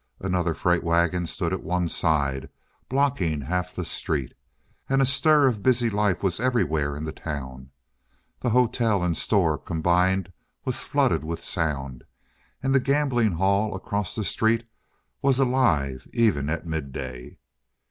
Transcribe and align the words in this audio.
Another 0.19 0.55
freight 0.55 0.83
wagon 0.83 1.27
stood 1.27 1.53
at 1.53 1.61
one 1.61 1.87
side, 1.87 2.49
blocking 2.89 3.41
half 3.41 3.75
the 3.75 3.85
street. 3.85 4.33
And 4.89 4.99
a 4.99 5.05
stir 5.05 5.45
of 5.45 5.61
busy 5.61 5.91
life 5.91 6.23
was 6.23 6.39
everywhere 6.39 6.95
in 6.95 7.03
the 7.03 7.11
town. 7.11 7.69
The 8.39 8.49
hotel 8.49 9.03
and 9.03 9.15
store 9.15 9.59
combined 9.59 10.33
was 10.65 10.81
flooded 10.83 11.23
with 11.23 11.43
sound, 11.43 12.03
and 12.63 12.73
the 12.73 12.79
gambling 12.79 13.33
hall 13.33 13.75
across 13.75 14.15
the 14.15 14.23
street 14.23 14.67
was 15.21 15.37
alive 15.37 16.07
even 16.11 16.49
at 16.49 16.65
midday. 16.65 17.37